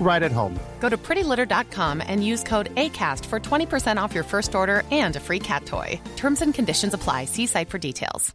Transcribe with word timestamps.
right 0.00 0.22
at 0.22 0.32
home. 0.32 0.58
Go 0.80 0.88
to 0.88 0.96
prettylitter.com 0.96 2.02
and 2.06 2.24
use 2.24 2.42
code 2.42 2.74
ACAST 2.74 3.26
for 3.26 3.38
20% 3.38 3.96
off 4.02 4.14
your 4.14 4.24
first 4.24 4.54
order 4.54 4.84
and 4.90 5.16
a 5.16 5.20
free 5.20 5.40
cat 5.40 5.66
toy. 5.66 6.00
Terms 6.16 6.40
and 6.42 6.54
conditions 6.54 6.94
apply. 6.94 7.26
See 7.26 7.46
site 7.46 7.68
for 7.68 7.78
details. 7.78 8.34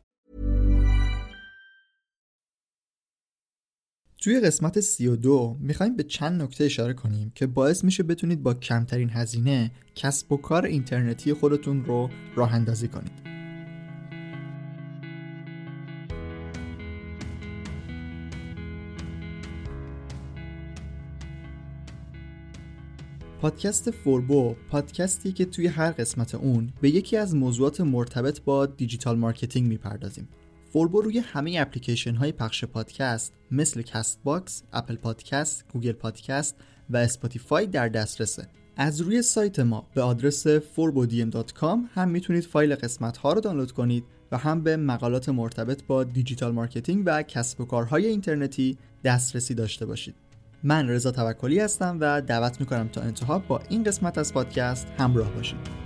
توی 4.24 4.40
قسمت 4.40 4.80
32 4.80 5.58
می‌خوایم 5.60 5.96
به 5.96 6.04
چند 6.04 6.42
نکته 6.42 6.64
اشاره 6.64 6.94
کنیم 6.94 7.32
که 7.36 7.48
باعث 7.48 7.84
میشه 7.84 8.04
بتونید 8.04 8.44
با 8.44 8.54
کمترین 8.54 9.10
هزینه 9.10 9.72
کسب 9.96 10.32
و 10.32 10.38
کار 10.38 10.66
اینترنتی 10.66 11.34
خودتون 11.34 11.86
رو 11.86 12.10
راه 12.36 12.54
اندازی 12.54 12.88
کنید. 12.88 13.33
پادکست 23.44 23.92
فوربو 23.92 24.56
پادکستی 24.70 25.32
که 25.32 25.46
توی 25.46 25.68
هر 25.68 25.92
قسمت 25.92 26.36
اون 26.36 26.74
به 26.82 26.90
یکی 26.90 27.18
از 27.18 27.36
موضوعات 27.36 27.82
مرتبط 27.82 28.42
با 28.42 28.66
digital 28.66 29.18
marketing 29.18 29.68
می‌پردازیم. 29.68 30.28
فوربو 30.74 31.02
روی 31.02 31.20
همه 31.20 31.56
اپلیکیشن 31.60 32.16
های 32.16 32.32
پخش 32.32 32.66
پادکست 32.66 33.34
مثل 33.52 33.82
Castbox، 33.82 34.64
Apple 34.74 34.96
Podcast، 34.96 35.66
Google 35.74 35.92
Podcast 35.92 36.56
و 36.90 36.98
Spotify 36.98 37.68
در 37.68 37.90
دسترسه. 37.90 38.48
از 38.78 39.02
روی 39.02 39.22
سایت 39.22 39.60
ما 39.60 39.88
به 39.94 40.02
آدرس 40.02 40.48
furbodm.com 40.48 41.78
هم 41.94 42.10
می‌تونید 42.10 42.44
فایل 42.44 42.76
قسمت 42.76 43.18
ها 43.18 43.34
رو 43.34 43.42
دانلود 43.42 43.72
کنید 43.72 44.04
و 44.32 44.38
هم 44.38 44.64
به 44.64 44.78
مقالات 44.78 45.30
مرتبط 45.30 45.84
با 45.84 46.04
digital 46.04 46.52
marketing 46.52 47.04
و 47.06 47.24
کسب 47.24 47.62
و 47.62 47.66
کارهای 47.66 48.06
اینترنتی 48.06 48.78
دسترسی 49.04 49.54
داشته 49.54 49.86
باشید. 49.86 50.23
من 50.64 50.90
رضا 50.90 51.12
توکلی 51.12 51.60
هستم 51.60 51.98
و 52.02 52.22
دعوت 52.22 52.60
می‌کنم 52.60 52.88
تا 52.88 53.02
انتها 53.02 53.40
با 53.40 53.62
این 53.70 53.84
قسمت 53.84 54.18
از 54.18 54.34
پادکست 54.34 54.88
همراه 54.98 55.32
باشید. 55.32 55.83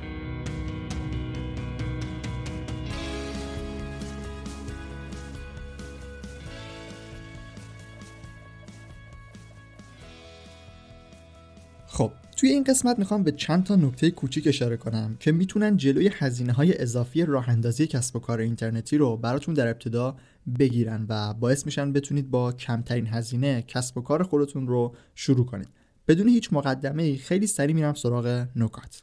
توی 12.38 12.50
این 12.50 12.64
قسمت 12.64 13.00
می‌خوام 13.00 13.24
به 13.24 13.32
چند 13.32 13.64
تا 13.64 13.76
نکته 13.76 14.12
کوچیک 14.12 14.48
اشاره 14.48 14.78
کنم 14.78 15.18
که 15.20 15.32
می‌تونن 15.32 15.78
جلوی 15.78 16.12
هزینه 16.14 16.54
های 16.54 16.82
اضافی 16.82 17.26
راه 17.26 17.50
اندازی 17.50 17.88
کسب 17.88 18.16
و 18.16 18.20
کار 18.20 18.40
اینترنتی 18.40 18.98
رو 18.98 19.18
براتون 19.18 19.54
در 19.54 19.68
ابتدا 19.68 20.18
بگیرن 20.60 21.06
و 21.10 21.34
باعث 21.34 21.66
میشن 21.66 21.94
بتونید 21.94 22.32
با 22.32 22.52
کمترین 22.52 23.08
هزینه 23.08 23.62
کسب 23.62 23.98
و 23.98 24.02
کار 24.02 24.24
خودتون 24.24 24.68
رو 24.68 24.96
شروع 25.16 25.46
کنید. 25.46 25.68
بدون 26.08 26.28
هیچ 26.28 26.54
مقدمه 26.54 27.04
ای 27.04 27.18
خیلی 27.18 27.48
سریع 27.48 27.76
میرم 27.76 27.94
سراغ 27.94 28.48
نکات. 28.56 29.02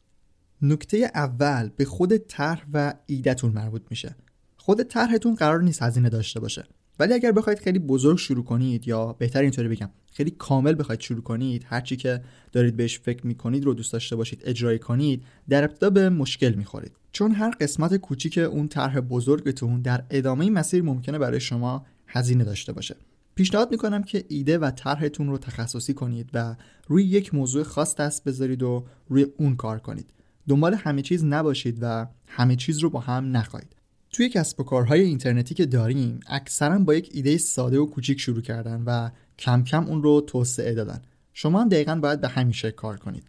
نکته 0.63 1.11
اول 1.15 1.71
به 1.77 1.85
خود 1.85 2.17
طرح 2.17 2.65
و 2.73 2.95
ایدهتون 3.07 3.53
مربوط 3.53 3.83
میشه. 3.91 4.17
خود 4.57 4.83
طرحتون 4.83 5.35
قرار 5.35 5.63
نیست 5.63 5.83
هزینه 5.83 6.09
داشته 6.09 6.41
باشه. 6.41 6.65
ولی 6.99 7.15
اگر 7.15 7.33
بخواید 7.33 7.59
خیلی 7.59 7.79
بزرگ 7.79 8.19
شروع 8.19 8.45
کنید 8.45 8.89
یا 8.89 9.13
بهتر 9.13 9.43
اینطوری 9.43 9.69
بگم 9.69 9.91
خیلی 10.13 10.31
کامل 10.31 10.75
بخواید 10.79 11.01
شروع 11.01 11.23
کنید 11.23 11.67
هرچی 11.69 11.97
که 11.97 12.23
دارید 12.53 12.77
بهش 12.77 12.99
فکر 12.99 13.27
می‌کنید 13.27 13.65
رو 13.65 13.75
دوست 13.75 13.93
داشته 13.93 14.17
باشید 14.17 14.43
اجرای 14.45 14.79
کنید 14.79 15.25
در 15.49 15.65
ابتدا 15.65 15.91
به 15.91 16.09
مشکل 16.09 16.55
می‌خورید. 16.55 16.93
چون 17.13 17.33
هر 17.33 17.51
قسمت 17.51 17.97
کوچیک 17.97 18.39
اون 18.39 18.69
طرح 18.69 19.01
بزرگتون 19.01 19.83
در 19.83 20.05
ادامه 20.11 20.51
مسیر 20.51 20.83
ممکنه 20.83 21.19
برای 21.19 21.41
شما 21.41 21.87
هزینه 22.07 22.45
داشته 22.45 22.73
باشه. 22.73 22.97
پیشنهاد 23.35 23.71
می‌کنم 23.71 24.03
که 24.03 24.25
ایده 24.29 24.59
و 24.59 24.71
طرحتون 24.71 25.29
رو 25.29 25.39
تخصصی 25.39 25.95
کنید 25.95 26.31
و 26.35 26.57
روی 26.89 27.05
یک 27.05 27.35
موضوع 27.35 27.63
خاص 27.63 27.97
دست 27.97 28.25
بذارید 28.25 28.63
و 28.63 28.85
روی 29.09 29.27
اون 29.37 29.57
کار 29.57 29.79
کنید. 29.79 30.13
دنبال 30.49 30.75
همه 30.75 31.03
چیز 31.03 31.25
نباشید 31.25 31.79
و 31.81 32.07
همه 32.27 32.57
چیز 32.57 32.79
رو 32.79 32.91
با 32.91 33.01
هم 33.01 33.37
نخواهید. 33.37 33.77
توی 34.15 34.29
کسب 34.29 34.61
و 34.61 34.65
کارهای 34.65 35.01
اینترنتی 35.01 35.55
که 35.55 35.67
داریم 35.67 36.21
اکثرا 36.27 36.79
با 36.79 36.95
یک 36.95 37.11
ایده 37.13 37.39
ساده 37.39 37.79
و 37.79 37.87
کوچیک 37.87 38.21
شروع 38.21 38.43
کردن 38.43 38.83
و 38.87 39.11
کم 39.39 39.65
کم 39.65 39.87
اون 39.87 40.03
رو 40.03 40.21
توسعه 40.21 40.75
دادن. 40.75 41.03
شما 41.33 41.61
هم 41.61 41.69
دقیقا 41.69 41.95
باید 41.95 42.21
به 42.21 42.29
همین 42.29 42.47
شیوه 42.47 42.71
کار 42.71 42.97
کنید. 42.97 43.25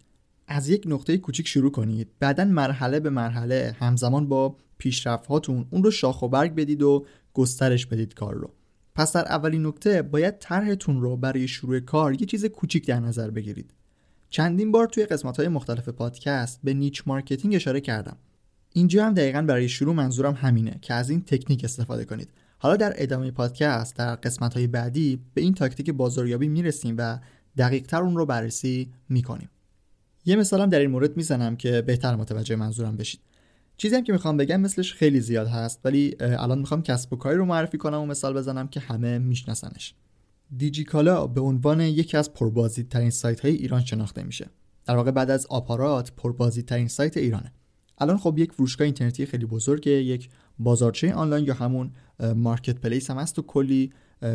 از 0.46 0.68
یک 0.68 0.82
نقطه 0.86 1.18
کوچیک 1.18 1.48
شروع 1.48 1.70
کنید. 1.70 2.08
بعدا 2.20 2.44
مرحله 2.44 3.00
به 3.00 3.10
مرحله 3.10 3.76
همزمان 3.78 4.28
با 4.28 4.56
پیشرفت 4.78 5.26
هاتون 5.26 5.66
اون 5.70 5.82
رو 5.82 5.90
شاخ 5.90 6.22
و 6.22 6.28
برگ 6.28 6.54
بدید 6.54 6.82
و 6.82 7.06
گسترش 7.34 7.86
بدید 7.86 8.14
کار 8.14 8.34
رو. 8.34 8.50
پس 8.94 9.12
در 9.12 9.24
اولین 9.24 9.66
نکته 9.66 10.02
باید 10.02 10.38
طرحتون 10.38 11.00
رو 11.00 11.16
برای 11.16 11.48
شروع 11.48 11.80
کار 11.80 12.20
یه 12.20 12.26
چیز 12.26 12.44
کوچیک 12.44 12.86
در 12.86 13.00
نظر 13.00 13.30
بگیرید. 13.30 13.70
چندین 14.30 14.72
بار 14.72 14.86
توی 14.86 15.06
قسمت 15.06 15.36
های 15.36 15.48
مختلف 15.48 15.88
پادکست 15.88 16.60
به 16.64 16.74
niche 16.74 17.02
marketing 17.06 17.54
اشاره 17.54 17.80
کردم. 17.80 18.16
اینجا 18.76 19.06
هم 19.06 19.14
دقیقا 19.14 19.42
برای 19.42 19.68
شروع 19.68 19.94
منظورم 19.94 20.34
همینه 20.34 20.78
که 20.82 20.94
از 20.94 21.10
این 21.10 21.22
تکنیک 21.22 21.64
استفاده 21.64 22.04
کنید. 22.04 22.28
حالا 22.58 22.76
در 22.76 22.92
ادامه 22.96 23.30
پادکست 23.30 23.96
در 23.96 24.14
قسمت 24.14 24.54
های 24.54 24.66
بعدی 24.66 25.20
به 25.34 25.40
این 25.40 25.54
تاکتیک 25.54 25.90
بازاریابی 25.90 26.48
می‌رسیم 26.48 26.94
و 26.98 27.18
دقیق 27.58 27.86
تر 27.86 28.02
اون 28.02 28.16
رو 28.16 28.26
بررسی 28.26 28.92
می‌کنیم. 29.08 29.48
یه 30.24 30.36
مثالم 30.36 30.70
در 30.70 30.78
این 30.78 30.90
مورد 30.90 31.16
می‌زنم 31.16 31.56
که 31.56 31.82
بهتر 31.82 32.16
متوجه 32.16 32.56
منظورم 32.56 32.96
بشید. 32.96 33.20
چیزی 33.76 33.96
هم 33.96 34.04
که 34.04 34.12
می‌خوام 34.12 34.36
بگم 34.36 34.60
مثلش 34.60 34.92
خیلی 34.92 35.20
زیاد 35.20 35.46
هست 35.46 35.80
ولی 35.84 36.16
الان 36.20 36.58
می‌خوام 36.58 36.82
کسب 36.82 37.12
و 37.12 37.16
کاری 37.16 37.36
رو 37.36 37.44
معرفی 37.44 37.78
کنم 37.78 38.00
و 38.00 38.06
مثال 38.06 38.34
بزنم 38.34 38.68
که 38.68 38.80
همه 38.80 39.18
میشناسنش. 39.18 39.94
دیجیکالا 40.56 41.26
به 41.26 41.40
عنوان 41.40 41.80
یکی 41.80 42.16
از 42.16 42.32
پربازدیدترین 42.32 43.10
سایت 43.10 43.40
های 43.40 43.52
ایران 43.52 43.84
شناخته 43.84 44.22
میشه. 44.22 44.46
در 44.86 44.96
واقع 44.96 45.10
بعد 45.10 45.30
از 45.30 45.46
آپارات 45.46 46.12
پربازدیدترین 46.16 46.88
سایت 46.88 47.16
ایرانه. 47.16 47.52
الان 47.98 48.18
خب 48.18 48.38
یک 48.38 48.52
فروشگاه 48.52 48.84
اینترنتی 48.84 49.26
خیلی 49.26 49.46
بزرگه 49.46 49.92
یک 49.92 50.28
بازارچه 50.58 51.14
آنلاین 51.14 51.44
یا 51.44 51.54
همون 51.54 51.90
مارکت 52.36 52.78
پلیس 52.78 53.10
هم 53.10 53.18
هست 53.18 53.38
و 53.38 53.42
کلی 53.42 53.92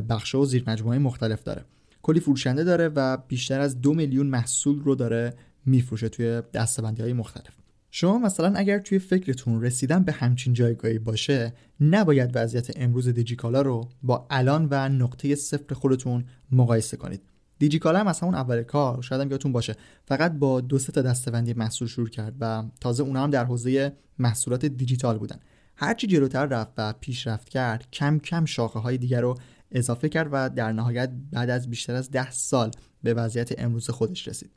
بخش 0.10 0.36
و 0.36 0.46
زیر 0.46 0.64
مختلف 0.84 1.44
داره. 1.44 1.66
کلی 2.02 2.20
فروشنده 2.20 2.64
داره 2.64 2.88
و 2.88 3.18
بیشتر 3.18 3.60
از 3.60 3.82
دو 3.82 3.94
میلیون 3.94 4.28
محصول 4.28 4.80
رو 4.80 4.96
داره 4.96 5.34
میفروشه 5.66 6.10
توی 6.10 6.42
دستبندی 6.54 7.02
های 7.02 7.14
مختلف. 7.14 7.54
شما 7.92 8.18
مثلا 8.18 8.54
اگر 8.56 8.80
توی 8.80 9.00
فکرتون 9.00 9.62
رسیدن 9.62 10.04
به 10.04 10.12
همچین 10.12 10.54
جایگاهی 10.54 11.00
باشه 11.00 11.54
نباید 11.82 12.32
وضعیت 12.34 12.72
امروز 12.76 13.08
دیجیکالا 13.08 13.62
رو 13.62 13.90
با 14.04 14.28
الان 14.30 14.68
و 14.72 14.90
نقطه 14.90 15.36
صفر 15.36 15.74
خودتون 15.74 16.26
مقایسه 16.52 16.98
کنید. 16.98 17.22
دیجیکالا 17.62 18.00
هم 18.00 18.08
از 18.08 18.20
همون 18.20 18.36
اول 18.36 18.64
کار 18.64 19.02
شاید 19.02 19.22
هم 19.22 19.32
یادتون 19.32 19.52
باشه. 19.52 19.76
فقط 20.06 20.32
با 20.32 20.62
دو 20.62 20.80
سه 20.80 20.92
تا 20.92 21.02
دسته‌بندی 21.02 21.54
محصول 21.54 21.88
شروع 21.88 22.10
کرد 22.10 22.36
و 22.40 22.64
تازه 22.80 23.04
اونها 23.04 23.24
هم 23.24 23.30
در 23.30 23.46
حوزه 23.46 23.94
محصولات 24.20 24.66
دیجیتال 24.66 25.18
بودن. 25.18 25.40
هرچی 25.76 26.08
جلوتر 26.08 26.46
رفت 26.46 26.72
و 26.78 26.94
پیشرفت 26.94 27.50
کرد 27.50 27.88
کم 27.94 28.20
کم 28.20 28.46
شاخه 28.46 28.80
های 28.80 28.98
دیگر 28.98 29.22
رو 29.22 29.38
اضافه 29.72 30.10
کرد 30.10 30.30
و 30.32 30.50
در 30.50 30.72
نهایت 30.72 31.12
بعد 31.32 31.50
از 31.50 31.70
بیشتر 31.70 31.96
از 31.96 32.12
ده 32.12 32.32
سال 32.32 32.72
به 33.04 33.14
وضعیت 33.14 33.60
امروز 33.60 33.90
خودش 33.90 34.28
رسید. 34.28 34.52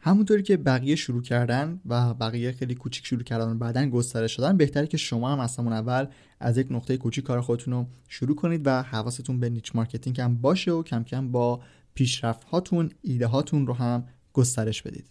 همونطوری 0.00 0.42
که 0.42 0.56
بقیه 0.56 0.96
شروع 0.96 1.22
کردن 1.22 1.80
و 1.86 2.14
بقیه 2.14 2.52
خیلی 2.52 2.74
کوچیک 2.74 3.06
شروع 3.06 3.22
کردن 3.22 3.50
و 3.50 3.54
بعدا 3.54 3.86
گسترش 3.86 4.36
شدن 4.36 4.56
بهتره 4.56 4.86
که 4.86 4.96
شما 4.96 5.32
هم 5.32 5.40
از 5.40 5.56
همون 5.56 5.72
اول 5.72 6.06
از 6.40 6.58
یک 6.58 6.66
نقطه 6.70 6.96
کوچیک 6.96 7.24
کار 7.24 7.40
خودتون 7.40 7.74
رو 7.74 7.86
شروع 8.08 8.36
کنید 8.36 8.66
و 8.66 8.82
حواستون 8.82 9.40
به 9.40 9.50
niche 9.50 9.76
marketing 9.76 10.20
هم 10.20 10.36
باشه 10.36 10.70
و 10.70 10.82
کم 10.82 11.04
کم 11.04 11.32
با 11.32 11.60
پیشرفت 11.98 12.44
هاتون 12.44 12.90
ایده 13.02 13.26
هاتون 13.26 13.66
رو 13.66 13.74
هم 13.74 14.04
گسترش 14.32 14.82
بدید. 14.82 15.06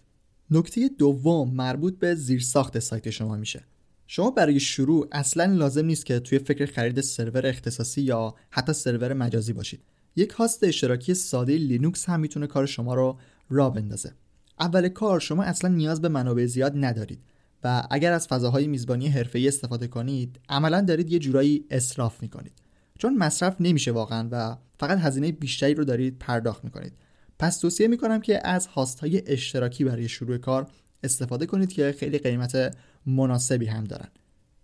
نکته 0.50 0.88
دوم 0.98 1.54
مربوط 1.54 1.98
به 1.98 2.14
زیرساخت 2.14 2.78
سایت 2.78 3.10
شما 3.10 3.36
میشه. 3.36 3.64
شما 4.06 4.30
برای 4.30 4.60
شروع 4.60 5.08
اصلا 5.12 5.44
لازم 5.44 5.84
نیست 5.84 6.06
که 6.06 6.20
توی 6.20 6.38
فکر 6.38 6.66
خرید 6.66 7.00
سرور 7.00 7.46
اختصاصی 7.46 8.02
یا 8.02 8.34
حتی 8.50 8.72
سرور 8.72 9.12
مجازی 9.12 9.52
باشید. 9.52 9.80
یک 10.16 10.30
هاست 10.30 10.64
اشتراکی 10.64 11.14
ساده 11.14 11.56
لینوکس 11.56 12.08
هم 12.08 12.20
می‌تونه 12.20 12.46
کار 12.46 12.66
شما 12.66 12.94
رو 12.94 13.18
را 13.50 13.70
بندازه. 13.70 14.12
اول 14.60 14.88
کار 14.88 15.20
شما 15.20 15.42
اصلا 15.42 15.70
نیاز 15.70 16.00
به 16.00 16.08
منابع 16.08 16.46
زیاد 16.46 16.72
ندارید 16.76 17.20
و 17.64 17.86
اگر 17.90 18.12
از 18.12 18.28
فضاهای 18.28 18.66
میزبانی 18.66 19.08
حرفه‌ای 19.08 19.48
استفاده 19.48 19.88
کنید 19.88 20.40
عملا 20.48 20.80
دارید 20.80 21.12
یه 21.12 21.18
جورایی 21.18 21.64
اسراف 21.70 22.22
می‌کنید. 22.22 22.52
چون 22.98 23.18
مصرف 23.18 23.56
نمیشه 23.60 23.92
واقعا 23.92 24.28
و 24.32 24.56
فقط 24.78 24.98
هزینه 24.98 25.32
بیشتری 25.32 25.74
رو 25.74 25.84
دارید 25.84 26.18
پرداخت 26.18 26.64
می‌کنید. 26.64 26.92
پس 27.38 27.58
توصیه 27.58 27.88
می‌کنم 27.88 28.20
که 28.20 28.48
از 28.48 28.66
هاست 28.66 29.00
های 29.00 29.22
اشتراکی 29.26 29.84
برای 29.84 30.08
شروع 30.08 30.36
کار 30.38 30.66
استفاده 31.02 31.46
کنید 31.46 31.72
که 31.72 31.94
خیلی 31.98 32.18
قیمت 32.18 32.76
مناسبی 33.06 33.66
هم 33.66 33.84
دارن. 33.84 34.08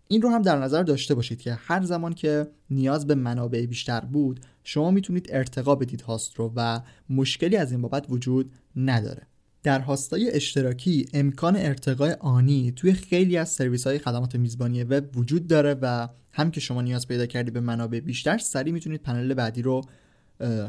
این 0.08 0.22
رو 0.22 0.28
هم 0.28 0.42
در 0.42 0.58
نظر 0.58 0.82
داشته 0.82 1.14
باشید 1.14 1.40
که 1.40 1.54
هر 1.54 1.82
زمان 1.82 2.12
که 2.12 2.46
نیاز 2.70 3.06
به 3.06 3.14
منابع 3.14 3.66
بیشتر 3.66 4.00
بود 4.00 4.40
شما 4.64 4.90
می‌تونید 4.90 5.26
ارتقا 5.30 5.74
بدید 5.74 6.00
هاست 6.00 6.34
رو 6.34 6.52
و 6.56 6.80
مشکلی 7.10 7.56
از 7.56 7.72
این 7.72 7.82
بابت 7.82 8.06
وجود 8.08 8.52
نداره. 8.76 9.26
در 9.64 9.80
هاستای 9.80 10.30
اشتراکی 10.30 11.06
امکان 11.12 11.56
ارتقای 11.56 12.12
آنی 12.12 12.72
توی 12.76 12.92
خیلی 12.92 13.36
از 13.36 13.48
سرویس 13.48 13.86
های 13.86 13.98
خدمات 13.98 14.36
میزبانی 14.36 14.84
وب 14.84 15.16
وجود 15.16 15.46
داره 15.46 15.74
و 15.82 16.08
هم 16.32 16.50
که 16.50 16.60
شما 16.60 16.82
نیاز 16.82 17.08
پیدا 17.08 17.26
کردی 17.26 17.50
به 17.50 17.60
منابع 17.60 18.00
بیشتر 18.00 18.38
سریع 18.38 18.72
می‌تونید 18.72 19.02
پنل 19.02 19.34
بعدی 19.34 19.62
رو 19.62 19.80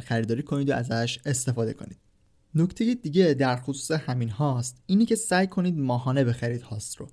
خریداری 0.05 0.43
کنید 0.43 0.69
و 0.69 0.73
ازش 0.73 1.19
استفاده 1.25 1.73
کنید. 1.73 1.97
نکته 2.55 2.93
دیگه 2.93 3.33
در 3.33 3.55
خصوص 3.55 3.91
همین 3.91 4.29
هاست 4.29 4.77
اینی 4.85 5.05
که 5.05 5.15
سعی 5.15 5.47
کنید 5.47 5.77
ماهانه 5.77 6.23
بخرید 6.23 6.61
هاست 6.61 6.97
رو. 6.97 7.07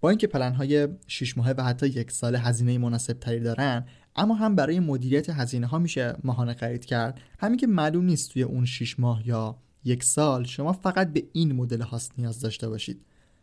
با 0.00 0.08
اینکه 0.08 0.26
پلن 0.26 0.52
های 0.52 0.88
6 1.06 1.36
ماهه 1.36 1.54
و 1.58 1.64
حتی 1.64 1.86
یک 1.86 2.10
سال 2.10 2.36
هزینه 2.36 2.78
مناسب 2.78 3.18
تری 3.18 3.40
دارن 3.40 3.86
اما 4.16 4.34
هم 4.34 4.56
برای 4.56 4.80
مدیریت 4.80 5.30
هزینه 5.30 5.66
ها 5.66 5.78
میشه 5.78 6.16
ماهانه 6.24 6.54
خرید 6.54 6.84
کرد. 6.84 7.20
همین 7.38 7.58
که 7.58 7.66
معلوم 7.66 8.04
نیست 8.04 8.32
توی 8.32 8.42
اون 8.42 8.64
6 8.64 9.00
ماه 9.00 9.28
یا 9.28 9.56
یک 9.84 10.04
سال 10.04 10.44
شما 10.44 10.72
فقط 10.72 11.12
به 11.12 11.24
این 11.32 11.52
مدل 11.52 11.80
هاست 11.80 12.12
نیاز 12.18 12.40
داشته 12.40 12.68
باشید. 12.68 13.00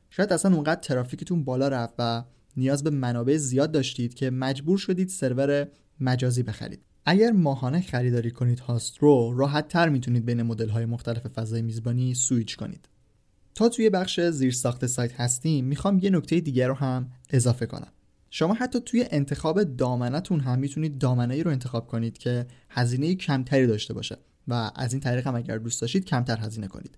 شاید 0.09 0.33
اصلا 0.33 0.55
اونقدر 0.55 0.81
ترافیکتون 0.81 1.43
بالا 1.43 1.67
رفت 1.67 1.93
و 1.99 2.23
نیاز 2.57 2.83
به 2.83 2.89
منابع 2.89 3.37
زیاد 3.37 3.71
داشتید 3.71 4.13
که 4.13 4.29
مجبور 4.29 4.77
شدید 4.77 5.09
سرور 5.09 5.67
مجازی 5.99 6.43
بخرید. 6.43 6.79
اگر 7.05 7.31
ماهانه 7.31 7.81
خریداری 7.81 8.31
کنید 8.31 8.59
هاست 8.59 8.97
رو 8.97 9.33
راحت 9.37 9.67
تر 9.67 9.89
می‌تونید 9.89 10.25
بین 10.25 10.41
مدل 10.41 10.69
های 10.69 10.85
مختلف 10.85 11.27
فضای 11.27 11.61
میزبانی 11.61 12.13
سویچ 12.13 12.57
کنید. 12.57 12.89
تا 13.55 13.69
توی 13.69 13.89
بخش 13.89 14.19
زیر 14.19 14.51
ساخت 14.51 14.85
سایت 14.85 15.19
هستیم 15.19 15.65
می‌خوام 15.65 15.99
یه 15.99 16.09
نکته 16.09 16.39
دیگر 16.39 16.67
رو 16.67 16.73
هم 16.73 17.11
اضافه 17.29 17.65
کنم. 17.65 17.91
شما 18.29 18.53
حتی 18.53 18.79
توی 18.79 19.05
انتخاب 19.11 19.63
دامنتون 19.63 20.39
هم 20.39 20.59
می‌تونید 20.59 20.97
دامنه 20.97 21.33
ای 21.35 21.43
رو 21.43 21.51
انتخاب 21.51 21.87
کنید 21.87 22.17
که 22.17 22.47
هزینه 22.69 23.15
کمتری 23.15 23.67
داشته 23.67 23.93
باشه. 23.93 24.17
و 24.49 24.71
از 24.75 24.93
این 24.93 24.99
طریق 24.99 25.27
هم 25.27 25.35
اگر 25.35 25.57
دوست 25.57 25.81
داشتید 25.81 26.05
کمتر 26.05 26.37
هزینه 26.39 26.67
کنید. 26.67 26.97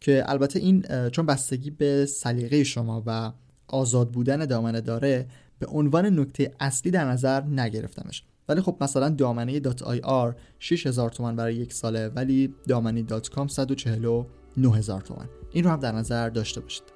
که 0.00 0.24
البته 0.26 0.58
این 0.58 0.84
چون 1.12 1.26
بستگی 1.26 1.70
به 1.70 2.06
سلیقه 2.06 2.64
شما 2.64 3.02
و 3.06 3.32
آزاد 3.68 4.10
بودن 4.10 4.44
دامنه 4.44 4.80
داره 4.80 5.26
به 5.58 5.66
عنوان 5.66 6.20
نکته 6.20 6.54
اصلی 6.60 6.90
در 6.90 7.04
نظر 7.04 7.42
نگرفتمش. 7.42 8.24
ولی 8.48 8.60
خب 8.60 8.76
مثلا 8.80 9.08
دامنه 9.08 9.60
.ir 9.60 10.34
6000 10.58 11.10
تومان 11.10 11.36
برای 11.36 11.54
یک 11.54 11.72
ساله 11.72 12.08
ولی 12.08 12.54
دامنه 12.68 13.04
.com 13.06 13.48
149 13.48 14.76
هزار 14.76 15.00
تومان. 15.00 15.28
این 15.52 15.64
رو 15.64 15.70
هم 15.70 15.80
در 15.80 15.92
نظر 15.92 16.28
داشته 16.28 16.60
باشید. 16.60 16.95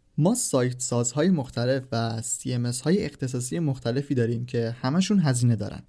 ما 0.17 0.35
سایت 0.35 0.79
سازهای 0.81 1.29
مختلف 1.29 1.83
و 1.91 2.21
CMS 2.21 2.81
های 2.81 3.05
اختصاصی 3.05 3.59
مختلفی 3.59 4.15
داریم 4.15 4.45
که 4.45 4.75
همشون 4.81 5.19
هزینه 5.19 5.55
دارن. 5.55 5.81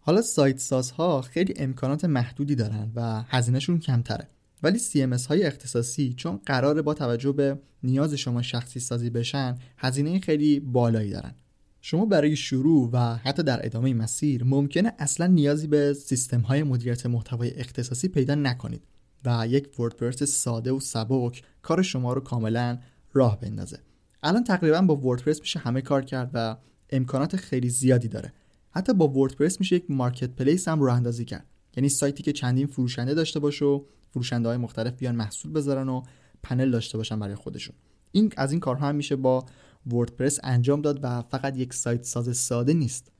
حالا 0.00 0.22
سایت 0.22 0.58
سازها 0.58 1.22
خیلی 1.22 1.54
امکانات 1.56 2.04
محدودی 2.04 2.54
دارن 2.54 2.92
و 2.94 3.22
هزینهشون 3.28 3.78
کمتره 3.78 4.28
ولی 4.62 4.78
CMS 4.78 5.26
های 5.26 5.42
اختصاصی 5.42 6.14
چون 6.14 6.40
قراره 6.46 6.82
با 6.82 6.94
توجه 6.94 7.32
به 7.32 7.58
نیاز 7.82 8.14
شما 8.14 8.42
شخصی 8.42 8.80
سازی 8.80 9.10
بشن 9.10 9.58
هزینه 9.76 10.20
خیلی 10.20 10.60
بالایی 10.60 11.10
دارن 11.10 11.34
شما 11.80 12.06
برای 12.06 12.36
شروع 12.36 12.90
و 12.92 13.16
حتی 13.16 13.42
در 13.42 13.66
ادامه 13.66 13.94
مسیر 13.94 14.44
ممکنه 14.44 14.92
اصلا 14.98 15.26
نیازی 15.26 15.66
به 15.66 15.92
سیستم 15.94 16.40
های 16.40 16.62
مدیریت 16.62 17.06
محتوای 17.06 17.50
اختصاصی 17.50 18.08
پیدا 18.08 18.34
نکنید 18.34 18.82
و 19.24 19.46
یک 19.48 19.80
وردپرس 19.80 20.22
ساده 20.22 20.72
و 20.72 20.80
سبک 20.80 21.42
کار 21.62 21.82
شما 21.82 22.12
رو 22.12 22.20
کاملا 22.20 22.78
راه 23.12 23.40
بندازه. 23.40 23.78
الان 24.22 24.44
تقریبا 24.44 24.82
با 24.82 24.96
وردپرس 24.96 25.40
میشه 25.40 25.58
همه 25.60 25.80
کار 25.80 26.02
کرد 26.02 26.30
و 26.34 26.56
امکانات 26.90 27.36
خیلی 27.36 27.68
زیادی 27.68 28.08
داره. 28.08 28.32
حتی 28.70 28.92
با 28.92 29.08
وردپرس 29.08 29.60
میشه 29.60 29.76
یک 29.76 29.84
مارکت 29.88 30.30
پلیس 30.30 30.68
هم 30.68 30.82
راه 30.82 30.96
اندازی 30.96 31.24
کرد. 31.24 31.46
یعنی 31.76 31.88
سایتی 31.88 32.22
که 32.22 32.32
چندین 32.32 32.66
فروشنده 32.66 33.14
داشته 33.14 33.40
باشه 33.40 33.64
و 33.64 33.84
فروشنده 34.10 34.48
های 34.48 34.58
مختلف 34.58 34.96
بیان 34.96 35.14
محصول 35.14 35.52
بذارن 35.52 35.88
و 35.88 36.02
پنل 36.42 36.70
داشته 36.70 36.98
باشن 36.98 37.18
برای 37.18 37.34
خودشون. 37.34 37.76
این 38.12 38.32
از 38.36 38.50
این 38.50 38.60
کارها 38.60 38.88
هم 38.88 38.94
میشه 38.94 39.16
با 39.16 39.44
WordPress 39.86 40.38
انجام 40.42 40.82
داد 40.82 41.00
و 41.02 41.22
فقط 41.22 41.56
یک 41.56 41.74
سایت 41.74 42.02
ساز 42.02 42.36
ساده 42.36 42.74
نیست. 42.74 43.12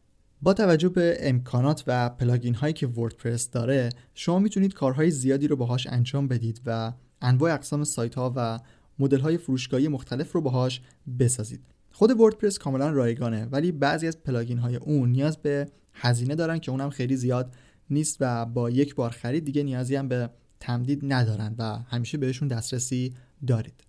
با 0.43 0.55
توجه 0.55 0.89
به 0.89 1.17
امکانات 1.21 1.85
و 1.87 2.09
plugin 2.09 2.55
هایی 2.55 2.73
که 2.73 2.87
WordPress 2.87 3.51
داره 3.51 3.89
شما 4.15 4.39
می‌تونید 4.39 4.75
کارهای 4.75 5.11
زیادی 5.11 5.49
رو 5.49 5.57
باهاش 5.57 5.87
انجام 5.87 6.29
بدید 6.29 6.61
و 6.67 6.93
انواع 7.23 7.55
اقسام 7.55 7.85
سایت 7.85 8.15
ها 8.15 8.33
و 8.37 8.61
مدل 9.01 9.21
های 9.21 9.39
فروشگاهی 9.39 9.89
مختلف 9.89 10.33
رو 10.33 10.41
باهاش 10.41 10.81
بسازید. 11.19 11.61
خود 11.93 12.21
WordPress 12.21 12.59
کاملا 12.59 12.91
رایگانه 12.91 13.45
ولی 13.45 13.73
بعضی 13.73 14.07
از 14.07 14.23
plugin 14.23 14.59
های 14.59 14.77
اون 14.77 15.09
نیاز 15.09 15.37
به 15.37 15.69
هزینه 15.95 16.35
دارن 16.35 16.59
که 16.59 16.71
اونم 16.71 16.91
خیلی 16.91 17.17
زیاد 17.17 17.55
نیست 17.91 18.17
و 18.21 18.47
با 18.47 18.71
یک 18.71 18.95
بار 18.95 19.11
خرید 19.11 19.45
دیگه 19.45 19.63
نیازی 19.63 19.97
هم 19.97 20.09
به 20.09 20.31
تمدید 20.61 21.01
ندارن 21.13 21.55
و 21.59 21.79
همیشه 21.79 22.19
بهشون 22.19 22.49
دسترسی 22.49 23.15
دارید. 23.47 23.85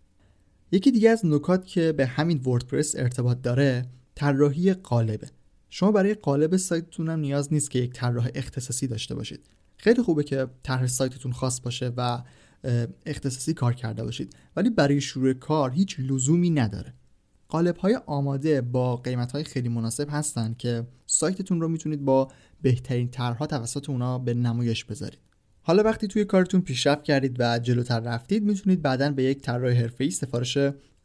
یکی 0.72 0.92
دیگه 0.92 1.10
از 1.10 1.26
نکات 1.26 1.66
که 1.66 1.92
به 1.92 2.06
همین 2.06 2.42
وردپرس 2.46 2.96
ارتباط 2.96 3.42
داره 3.42 3.86
طراحی 4.16 4.74
قالبه. 4.74 5.28
شما 5.70 5.92
برای 5.92 6.14
قالب 6.14 6.58
سایتتون 6.58 7.10
هم 7.10 7.20
نیاز 7.20 7.54
نیست 7.54 7.72
که 7.72 7.80
یک 7.80 7.94
طراح 7.94 8.30
اختصاصی 8.36 8.88
داشته 8.88 9.16
باشید. 9.16 9.50
خیلی 9.78 10.02
خوبه 10.02 10.24
که 10.24 10.48
طرح 10.64 10.88
سایتتون 10.88 11.32
خاص 11.32 11.62
باشه 11.62 11.92
و 11.98 12.22
اختصاصی 13.06 13.54
کار 13.54 13.74
کرده 13.74 14.04
باشید. 14.04 14.36
ولی 14.56 14.70
برای 14.70 15.02
شروع 15.02 15.34
کار 15.34 15.72
هیچ 15.72 16.00
لزومی 16.00 16.50
نداره. 16.50 16.94
قالب 17.50 17.78
های 17.78 18.00
آماده 18.06 18.62
با 18.62 18.96
قیمت 18.96 19.32
های 19.32 19.44
خیلی 19.44 19.70
مناسب 19.70 20.08
هستن 20.12 20.56
که 20.58 20.88
سایتتون 21.06 21.62
رو 21.62 21.68
می‌تونید 21.68 22.06
با 22.06 22.32
بهترین 22.62 23.10
طرحها 23.10 23.48
توسط 23.48 23.90
اونا 23.90 24.20
به 24.20 24.34
نمایش 24.34 24.86
بذارید. 24.86 25.20
حالا 25.62 25.84
وقتی 25.84 26.08
توی 26.08 26.26
کارتون 26.26 26.62
پیشرفت 26.62 27.04
کردید 27.04 27.36
و 27.40 27.60
جلوتر 27.60 28.00
رفتید 28.00 28.44
می‌تونید 28.44 28.82
بعدا 28.82 29.12
به 29.12 29.24
یک 29.24 29.42
طراح 29.42 29.74
حرفه‌ای 29.74 30.12
سفارش 30.12 30.58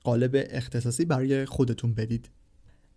قالب 0.04 0.46
اختصاصی 0.50 1.04
برای 1.04 1.44
خودتون 1.44 1.94
بدید. 1.94 2.30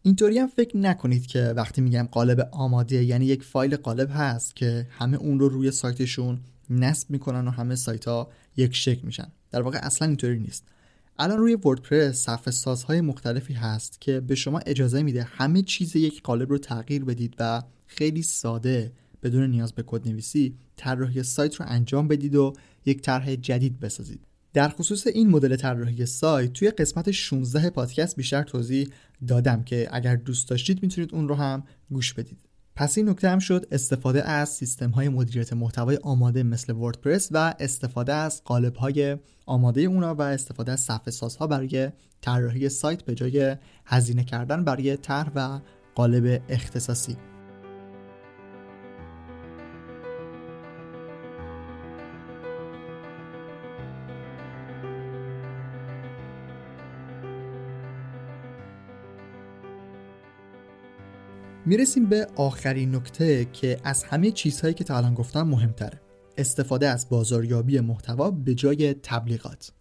اینطوری 0.01 0.39
هم 0.39 0.47
فکر 0.47 0.77
نکنید 0.77 1.27
که 1.27 1.43
وقتی 1.43 1.81
میگم 1.81 2.07
قالب 2.11 2.49
آماده 2.51 3.03
یعنی 3.03 3.25
یک 3.25 3.43
فایل 3.43 3.75
قالب 3.75 4.09
هست 4.11 4.55
که 4.55 4.87
همه 4.89 5.17
اون 5.17 5.39
رو 5.39 5.49
روی 5.49 5.71
سایتشون 5.71 6.39
نصب 6.69 7.09
می‌کنن 7.09 7.47
و 7.47 7.51
همه 7.51 7.75
سایت 7.75 8.05
ها 8.07 8.31
یک 8.57 8.75
شکل 8.75 9.05
میشن. 9.05 9.31
در 9.51 9.61
واقع 9.61 9.77
اصلا 9.77 10.07
اینطوری 10.07 10.39
نیست. 10.39 10.63
الان 11.19 11.37
روی 11.37 11.55
وردپرس 11.55 12.15
صفحه 12.15 12.51
سازهای 12.51 13.01
مختلفی 13.01 13.53
هست 13.53 14.01
که 14.01 14.19
به 14.19 14.35
شما 14.35 14.59
اجازه 14.59 15.03
میده 15.03 15.23
همه 15.23 15.61
چیز 15.61 15.95
یک 15.95 16.21
قالب 16.23 16.49
رو 16.49 16.57
تغییر 16.57 17.05
بدید 17.05 17.35
و 17.39 17.63
خیلی 17.87 18.21
ساده 18.21 18.91
بدون 19.23 19.49
نیاز 19.49 19.73
به 19.73 19.83
کد 19.87 20.07
نویسی 20.07 20.55
طراحی 20.75 21.23
سایت 21.23 21.55
رو 21.55 21.65
انجام 21.69 22.07
بدید 22.07 22.35
و 22.35 22.53
یک 22.85 23.01
طرح 23.01 23.35
جدید 23.35 23.79
بسازید. 23.79 24.25
در 24.53 24.69
خصوص 24.69 25.07
این 25.07 25.29
مدل 25.29 25.55
طراحی 25.55 26.05
سایت 26.05 26.53
توی 26.53 26.71
قسمت 26.71 27.11
16 27.11 27.69
پادکست 27.69 28.15
بیشتر 28.15 28.43
توضیح 28.43 28.89
دادم 29.27 29.63
که 29.63 29.87
اگر 29.91 30.15
دوست 30.15 30.49
داشتید 30.49 30.83
می‌تونید 30.83 31.15
اون 31.15 31.27
رو 31.27 31.35
هم 31.35 31.63
گوش 31.91 32.13
بدید. 32.13 32.48
پس 32.79 32.97
این 32.97 33.09
نکته 33.09 33.29
هم 33.29 33.39
شد 33.39 33.65
استفاده 33.71 34.29
از 34.29 34.49
سیستم 34.49 34.89
های 34.89 35.09
مدیریت 35.09 35.53
محتوای 35.53 35.99
آماده 36.03 36.43
مثل 36.43 36.73
وردپرس 36.73 37.29
و 37.31 37.53
استفاده 37.59 38.13
از 38.13 38.43
قالب 38.43 38.75
های 38.75 39.17
آماده 39.45 39.81
اونا 39.81 40.15
و 40.15 40.21
استفاده 40.21 40.71
از 40.71 40.79
صفحه 40.79 41.11
سازها 41.11 41.47
برای 41.47 41.91
طراحی 42.21 42.69
سایت 42.69 43.01
به 43.01 43.15
جای 43.15 43.55
هزینه 43.85 44.23
کردن 44.23 44.63
برای 44.63 44.97
طرح 44.97 45.31
و 45.35 45.59
قالب 45.95 46.41
اختصاصی. 46.49 47.17
می‌رسیم 61.69 62.05
به 62.05 62.27
آخرین 62.35 62.95
نکته 62.95 63.45
که 63.45 63.79
از 63.83 64.03
همه 64.03 64.31
چیزهایی 64.31 64.73
که 64.73 64.83
تا 64.83 64.97
الان 64.97 65.13
گفتم 65.13 65.41
مهمتره. 65.41 66.01
استفاده 66.37 66.89
از 66.89 67.09
بازاریابی 67.09 67.79
محتوا 67.79 68.31
به 68.31 68.55
جای 68.55 68.93
تبلیغات. 68.93 69.71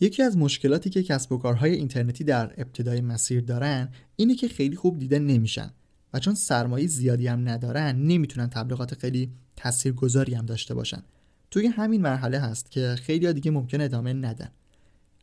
یکی 0.00 0.22
از 0.22 0.36
مشکلاتی 0.36 0.90
که 0.90 1.02
کسب 1.02 1.32
و 1.32 1.38
کارهای 1.38 1.72
اینترنتی 1.72 2.24
در 2.24 2.54
ابتدای 2.56 3.00
مسیر 3.00 3.40
دارن 3.40 3.88
اینه 4.16 4.34
که 4.34 4.48
خیلی 4.48 4.76
خوب 4.76 4.98
دیده 4.98 5.18
نمیشن 5.18 5.70
و 6.14 6.18
چون 6.18 6.34
سرمایه 6.34 6.86
زیادی 6.86 7.26
هم 7.26 7.48
ندارن 7.48 7.96
نمی‌تونن 7.96 8.48
تبلیغات 8.50 8.94
خیلی 8.94 9.30
تاثیرگذاری 9.56 10.34
هم 10.34 10.46
داشته 10.46 10.74
باشن. 10.74 11.02
توی 11.50 11.66
همین 11.66 12.02
مرحله 12.02 12.38
هست 12.38 12.70
که 12.70 12.94
خیلی 12.98 13.32
دیگه 13.32 13.50
ممکن 13.50 13.80
ادامه 13.80 14.12
ندن. 14.12 14.50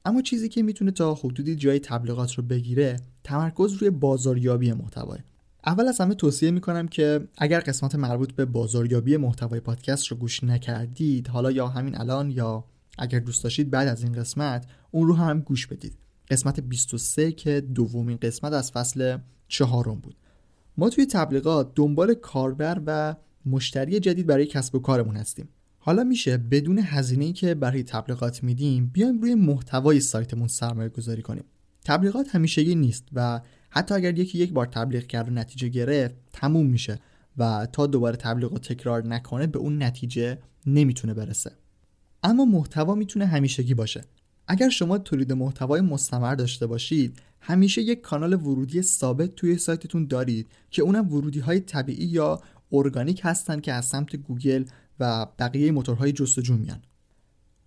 اما 0.06 0.22
چیزی 0.22 0.50
که 0.50 0.64
می‌تونه 0.64 0.92
تا 0.92 1.14
حدودی 1.14 1.56
جای 1.56 1.80
تبلیغات 1.80 2.34
رو 2.34 2.44
بگیره 2.44 2.96
تمرکز 3.24 3.74
روی 3.74 3.90
بازاریابی 3.90 4.74
محتواه. 4.74 5.18
اول 5.66 5.88
از 5.88 6.02
همه 6.02 6.16
توصیه 6.16 6.52
می‌کنم 6.52 6.88
که 6.88 7.28
اگر 7.38 7.60
قسمت 7.60 7.96
مربوط 7.96 8.32
به 8.32 8.46
بازاریابی 8.46 9.18
محتوای 9.18 9.60
پادکست 9.60 10.08
رو 10.08 10.18
گوش 10.18 10.44
نکردید 10.44 11.28
حالا 11.28 11.52
یا 11.52 11.68
همین 11.68 11.98
الان 11.98 12.32
یا 12.32 12.66
اگر 12.98 13.20
دوست 13.20 13.44
داشتید 13.44 13.70
بعد 13.70 13.88
از 13.88 14.04
این 14.04 14.14
قسمت 14.14 14.66
اون 14.92 15.08
رو 15.08 15.14
هم 15.14 15.40
گوش 15.40 15.68
بدید. 15.68 15.94
قسمت 16.30 16.60
23 16.60 17.32
که 17.32 17.62
دومین 17.62 18.18
قسمت 18.22 18.54
از 18.54 18.72
فصل 18.72 19.18
چهارم 19.48 19.96
بود. 19.96 20.16
ما 20.78 20.90
توی 20.90 21.06
تبلیغات 21.06 21.72
دنبال 21.76 22.14
کاربر 22.14 22.82
و 22.86 23.16
مشتری 23.46 24.00
جدید 24.00 24.28
برای 24.28 24.46
کسب 24.46 24.76
و 24.76 24.80
کارمون 24.80 25.16
هستیم. 25.16 25.50
حالا 25.80 26.04
میشه 26.04 26.38
بدون 26.38 26.80
هزینه‌ای 26.80 27.34
که 27.34 27.56
برای 27.56 27.84
تبلیغات 27.84 28.44
میدیم 28.44 28.90
بیایم 28.94 29.22
روی 29.22 29.36
محتوای 29.36 30.00
سایتمون 30.00 30.48
سرمایه 30.48 30.90
گذاری 30.90 31.22
کنیم. 31.22 31.44
تبلیغات 31.86 32.36
همیشگی 32.36 32.76
نیست 32.76 33.04
و 33.14 33.42
حتی 33.76 33.96
اگر 33.96 34.20
یکی 34.20 34.38
یک 34.38 34.54
بار 34.54 34.66
تبلیغ 34.66 35.04
کرد 35.04 35.28
و 35.28 35.32
نتیجه 35.32 35.68
گرفت 35.68 36.16
تموم 36.34 36.66
میشه 36.66 37.00
و 37.38 37.68
تا 37.72 37.88
دوباره 37.88 38.18
تبلیغ 38.18 38.52
رو 38.52 38.58
تکرار 38.58 39.08
نکنه 39.08 39.48
به 39.48 39.60
اون 39.60 39.84
نتیجه 39.84 40.38
نمی‌تونه 40.66 41.14
برسه. 41.14 41.52
اما 42.24 42.46
محتوا 42.46 42.96
می‌تونه 42.96 43.26
همیشگی 43.26 43.74
باشه. 43.74 44.04
اگر 44.48 44.70
شما 44.70 44.98
تولید 44.98 45.34
محتوای 45.34 45.82
مستمر 45.82 46.36
داشته 46.36 46.68
باشید 46.68 47.20
همیشه 47.42 47.82
یک 47.82 48.02
کانال 48.02 48.34
ورودی 48.34 48.82
ثابت 48.82 49.36
توی 49.36 49.58
سایتتون 49.58 50.08
دارید 50.08 50.48
که 50.72 50.82
اونم 50.82 51.14
ورودی 51.14 51.40
های 51.40 51.60
طبیعی 51.60 52.06
یا 52.06 52.42
ارگانیک 52.72 53.22
هستن 53.24 53.60
که 53.60 53.74
از 53.74 53.86
سمت 53.86 54.16
گوگل 54.16 54.66
و 55.00 55.28
بقیه 55.40 55.72
موتورهای 55.72 56.12
جستجو 56.12 56.58
میان. 56.58 56.82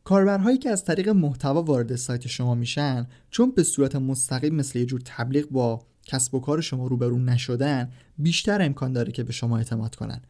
کاربرهایی 0.05 0.59
که 0.59 0.71
از 0.71 0.85
طریق 0.85 1.09
محتوا 1.09 1.63
وارد 1.63 1.97
سایت 1.97 2.27
شما 2.27 2.55
میشن 2.55 3.07
چون 3.31 3.51
به 3.51 3.63
صورت 3.63 3.97
مستقیم 3.97 4.55
مثل 4.55 4.79
یه 4.79 4.87
جور 4.87 5.01
تبلیغ 5.05 5.49
با 5.49 5.83
کسب 6.09 6.35
و 6.35 6.41
کار 6.41 6.61
شما 6.61 6.87
روبرو 6.87 7.19
نشدن 7.19 7.91
بیشتر 8.19 8.63
امکان 8.63 8.93
داره 8.93 9.13
که 9.13 9.23
به 9.25 9.33
شما 9.33 9.59
اعتماد 9.59 9.95
کنن. 9.95 10.21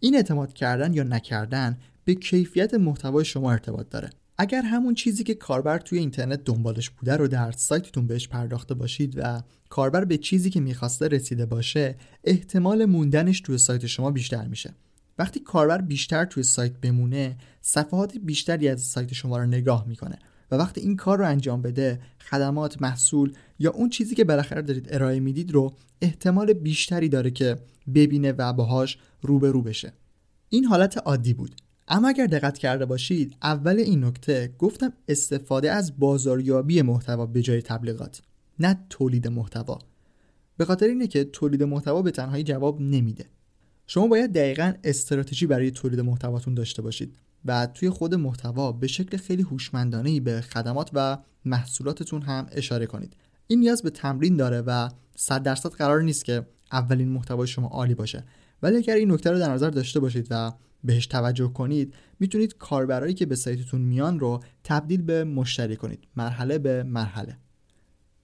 این 0.00 0.16
اعتماد 0.16 0.52
کردن 0.52 0.94
یا 0.94 1.02
نکردن 1.02 1.78
به 2.04 2.14
کیفیت 2.14 2.74
محتوای 2.74 3.24
شما 3.24 3.52
ارتباط 3.52 3.88
داره. 3.88 4.10
اگر 4.38 4.62
همون 4.62 4.94
چیزی 4.94 5.24
که 5.24 5.34
کاربر 5.34 5.78
توی 5.78 5.98
اینترنت 5.98 6.44
دنبالش 6.44 6.90
بوده 6.90 7.16
رو 7.16 7.28
در 7.28 7.52
سایتتون 7.52 8.06
بهش 8.06 8.28
پرداخته 8.28 8.74
باشید 8.74 9.14
و 9.18 9.42
کاربر 9.68 10.04
به 10.04 10.18
چیزی 10.18 10.50
که 10.50 10.60
می‌خواسته 10.60 11.08
رسیده 11.08 11.46
باشه 11.46 11.96
احتمال 12.24 12.84
موندنش 12.84 13.40
توی 13.40 13.58
سایت 13.58 13.86
شما 13.86 14.10
بیشتر 14.10 14.46
میشه. 14.46 14.74
وقتی 15.18 15.40
کاربر 15.40 15.80
بیشتر 15.80 16.24
توی 16.24 16.42
سایت 16.42 16.72
بمونه 16.72 17.36
صفحات 17.60 18.16
بیشتری 18.18 18.68
از 18.68 18.80
سایت 18.80 19.12
شما 19.12 19.38
رو 19.38 19.46
نگاه 19.46 19.88
می‌کنه. 19.88 20.18
و 20.50 20.56
وقتی 20.56 20.80
این 20.80 20.96
کار 20.96 21.18
رو 21.18 21.26
انجام 21.26 21.62
بده 21.62 22.00
خدمات 22.30 22.82
محصول 22.82 23.32
یا 23.58 23.70
اون 23.70 23.88
چیزی 23.88 24.14
که 24.14 24.24
بالاخره 24.24 24.62
دارید 24.62 24.88
ارائه 24.90 25.20
می‌دید 25.20 25.50
رو 25.50 25.72
احتمال 26.02 26.52
بیشتری 26.52 27.08
داره 27.08 27.30
که 27.30 27.56
ببینه 27.94 28.32
و 28.32 28.52
باهاش 28.52 28.98
روبرو 29.22 29.62
بشه. 29.62 29.92
این 30.48 30.64
حالت 30.64 30.98
عادی 30.98 31.34
بود. 31.34 31.54
اما 31.88 32.08
اگر 32.08 32.26
دقت 32.26 32.58
کرده 32.58 32.86
باشید 32.86 33.36
اول 33.42 33.78
این 33.78 34.04
نکته 34.04 34.54
گفتم 34.58 34.92
استفاده 35.08 35.70
از 35.70 35.98
بازاریابی 35.98 36.82
محتوا 36.82 37.26
به 37.26 37.42
جای 37.42 37.62
تبلیغات 37.62 38.22
نه 38.58 38.86
تولید 38.90 39.28
محتوا. 39.28 39.78
به 40.56 40.64
خاطر 40.64 40.86
اینه 40.86 41.06
که 41.06 41.24
تولید 41.24 41.62
محتوا 41.62 42.02
به 42.02 42.10
تنهایی 42.10 42.44
جواب 42.44 42.80
نمیده. 42.80 43.24
شما 43.86 44.06
باید 44.06 44.32
دقیقا 44.32 44.72
استراتژی 44.84 45.46
برای 45.46 45.70
تولید 45.70 46.00
محتواتون 46.00 46.54
داشته 46.54 46.82
باشید. 46.82 47.16
و 47.44 47.66
توی 47.66 47.90
خود 47.90 48.14
محتوا 48.14 48.72
به 48.72 48.86
شکل 48.86 49.16
خیلی 49.16 49.42
هوشمندانه 49.42 50.20
به 50.20 50.40
خدمات 50.40 50.90
و 50.94 51.18
محصولاتتون 51.44 52.22
هم 52.22 52.46
اشاره 52.52 52.86
کنید. 52.86 53.16
این 53.46 53.60
نیاز 53.60 53.82
به 53.82 53.90
تمرین 53.90 54.36
داره 54.36 54.60
و 54.60 54.88
100 55.16 55.42
درصد 55.42 55.70
قرار 55.70 56.02
نیست 56.02 56.24
که 56.24 56.46
اولین 56.72 57.08
محتوای 57.08 57.46
شما 57.46 57.68
عالی 57.68 57.94
باشه. 57.94 58.24
ولی 58.62 58.76
اگر 58.76 58.94
این 58.94 59.12
نکته 59.12 59.30
رو 59.30 59.38
در 59.38 59.52
نظر 59.52 59.70
داشته 59.70 60.00
باشید 60.00 60.26
و 60.30 60.52
بهش 60.84 61.06
توجه 61.06 61.52
کنید 61.52 61.94
می‌تونید 62.20 62.56
کاربرایی 62.58 63.14
که 63.14 63.26
به 63.26 63.36
سایتتون 63.36 63.80
میان 63.80 64.20
رو 64.20 64.40
تبدیل 64.64 65.02
به 65.02 65.24
مشتری 65.24 65.76
کنید. 65.76 66.08
مرحله 66.16 66.58
به 66.58 66.82
مرحله. 66.82 67.36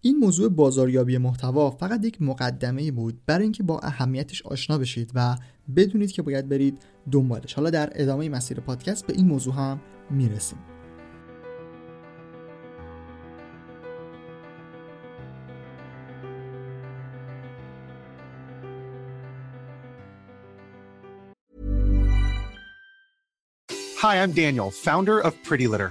این 0.00 0.16
موضوع 0.16 0.48
بازاریابی 0.48 1.18
محتوا 1.18 1.70
فقط 1.70 2.04
یک 2.04 2.22
مقدمه 2.22 2.90
بود 2.90 3.20
برای 3.26 3.42
اینکه 3.42 3.62
با 3.62 3.78
اهمیتش 3.78 4.42
آشنا 4.42 4.78
بشید 4.78 5.10
و 5.14 5.36
بدونید 5.76 6.12
که 6.12 6.22
باید 6.22 6.48
برید 6.48 6.78
دنبالش 7.12 7.54
حالا 7.54 7.70
در 7.70 7.92
ادامه 7.94 8.28
مسیر 8.28 8.60
پادکست 8.60 9.06
به 9.06 9.12
این 9.12 9.26
موضوع 9.26 9.54
هم 9.54 9.80
می‌رسیم 10.10 10.58
Hi, 24.06 24.18
I'm 24.22 24.32
Daniel, 24.32 24.70
founder 24.70 25.18
of 25.20 25.32
Pretty 25.42 25.66
Litter. 25.66 25.90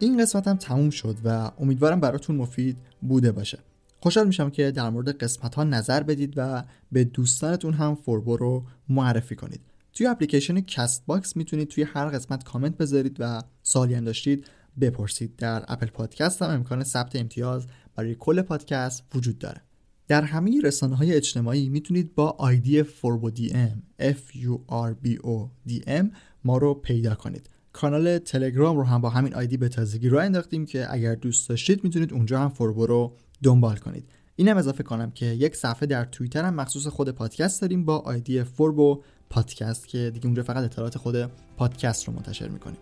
این 0.00 0.22
قسمت 0.22 0.48
هم 0.48 0.56
تموم 0.56 0.90
شد 0.90 1.16
و 1.24 1.50
امیدوارم 1.58 2.00
براتون 2.00 2.36
مفید 2.36 2.76
بوده 3.02 3.32
باشه. 3.32 3.58
خوشحال 4.00 4.26
میشم 4.26 4.50
که 4.50 4.70
در 4.70 4.90
مورد 4.90 5.08
قسمت 5.08 5.54
ها 5.54 5.64
نظر 5.64 6.02
بدید 6.02 6.34
و 6.36 6.64
به 6.92 7.04
دوستانتون 7.04 7.74
هم 7.74 7.94
فوربو 7.94 8.36
رو 8.36 8.64
معرفی 8.88 9.36
کنید. 9.36 9.60
توی 9.92 10.06
اپلیکیشن 10.06 10.60
Castbox 10.60 11.36
می‌تونید 11.36 11.68
توی 11.68 11.84
هر 11.84 12.08
قسمت 12.08 12.44
کامنت 12.44 12.76
بذارید 12.76 13.16
و 13.18 13.42
سوالی 13.62 14.00
داشتید 14.00 14.46
بپرسید. 14.80 15.36
در 15.36 15.64
Apple 15.68 15.86
Podcast 15.86 16.42
هم 16.42 16.50
امکان 16.50 16.84
ثبت 16.84 17.16
امتیاز 17.16 17.66
برای 17.94 18.14
کل 18.14 18.42
پادکست 18.42 19.02
وجود 19.14 19.38
داره. 19.38 19.60
در 20.08 20.22
همه 20.22 20.60
رسانه 20.60 20.96
های 20.96 21.14
اجتماعی 21.14 21.68
می‌تونید 21.68 22.14
با 22.14 22.30
آیدی 22.38 22.82
فوربو 22.82 23.30
DM 23.30 23.82
F 24.00 24.36
U 24.36 24.70
R 24.70 25.06
B 25.06 25.16
O 25.16 25.48
D 25.68 25.84
M 25.86 26.06
ما 26.44 26.58
رو 26.58 26.74
پیدا 26.74 27.14
کنید. 27.14 27.50
کانال 27.72 28.18
تلگرام 28.18 28.76
رو 28.76 28.84
هم 28.84 29.00
با 29.00 29.10
همین 29.10 29.34
آیدی 29.34 29.56
به 29.56 29.68
تازگی 29.68 30.08
راه 30.08 30.24
انداختیم 30.24 30.66
که 30.66 30.86
اگر 30.90 31.14
دوست 31.14 31.48
داشتید 31.48 31.84
می‌تونید 31.84 32.12
اونجا 32.12 32.40
هم 32.40 32.48
فوربو 32.48 32.86
رو 32.86 33.16
دنبال 33.42 33.76
کنید. 33.76 34.04
اینم 34.36 34.56
اضافه 34.56 34.82
کنم 34.82 35.10
که 35.10 35.26
یک 35.26 35.56
صفحه 35.56 35.86
در 35.86 36.04
توییتر 36.04 36.44
هم 36.44 36.54
مخصوص 36.54 36.86
خود 36.86 37.10
پادکست 37.10 37.60
داریم 37.60 37.84
با 37.84 37.98
آیدی 37.98 38.42
فوربو 38.42 39.02
پادکست 39.30 39.88
که 39.88 40.10
دیگه 40.14 40.26
اونجا 40.26 40.42
فقط 40.42 40.64
اطلاعات 40.64 40.98
خود 40.98 41.16
پادکست 41.56 42.08
رو 42.08 42.14
منتشر 42.14 42.48
می‌کنیم. 42.48 42.78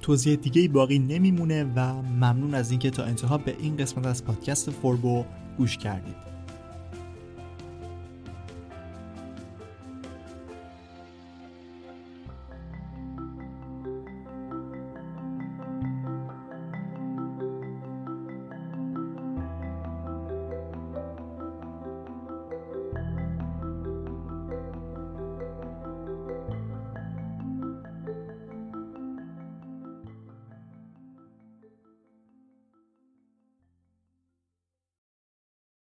توضیح 0.00 0.36
دیگه 0.36 0.68
باقی 0.68 0.98
نمیمونه 0.98 1.64
و 1.64 2.02
ممنون 2.02 2.54
از 2.54 2.70
اینکه 2.70 2.90
تا 2.90 3.04
انتها 3.04 3.38
به 3.38 3.56
این 3.58 3.76
قسمت 3.76 4.06
از 4.06 4.24
پادکست 4.24 4.70
فوربو 4.70 5.24
گوش 5.58 5.78
کردید. 5.78 6.14